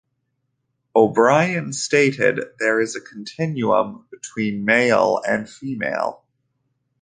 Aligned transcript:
O'Brien 0.95 1.73
stated, 1.73 2.39
There 2.57 2.81
is 2.81 2.95
a 2.95 3.01
continuum 3.01 4.07
between 4.09 4.65
male 4.65 5.21
and 5.27 5.47
female. 5.47 6.23